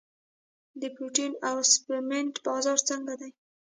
د 0.81 0.83
پروټین 0.95 1.31
او 1.49 1.57
سپلیمنټ 1.73 2.33
بازار 2.47 2.77
څنګه 2.89 3.13
دی؟ 3.21 3.31